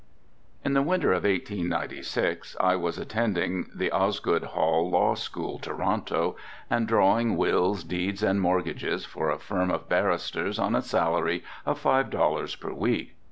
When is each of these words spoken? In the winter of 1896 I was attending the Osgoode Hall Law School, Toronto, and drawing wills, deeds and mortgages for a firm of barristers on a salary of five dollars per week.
In 0.65 0.73
the 0.73 0.81
winter 0.81 1.11
of 1.13 1.25
1896 1.25 2.57
I 2.59 2.75
was 2.75 2.97
attending 2.97 3.69
the 3.75 3.91
Osgoode 3.91 4.45
Hall 4.45 4.89
Law 4.89 5.13
School, 5.13 5.59
Toronto, 5.59 6.35
and 6.71 6.87
drawing 6.87 7.37
wills, 7.37 7.83
deeds 7.83 8.23
and 8.23 8.41
mortgages 8.41 9.05
for 9.05 9.29
a 9.29 9.37
firm 9.37 9.69
of 9.69 9.87
barristers 9.87 10.57
on 10.57 10.75
a 10.75 10.81
salary 10.81 11.43
of 11.67 11.77
five 11.77 12.09
dollars 12.09 12.55
per 12.55 12.73
week. 12.73 13.15